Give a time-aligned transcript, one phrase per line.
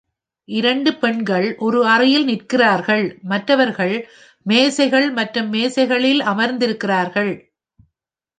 [0.47, 3.93] இரண்டு பெண்கள் ஒரு அறையில் நிற்கிறார்கள், மற்றவர்கள்
[4.45, 7.33] மேசைகள் மற்றும் மேசைகளில் அமர்ந்திருக்கிறார்கள்.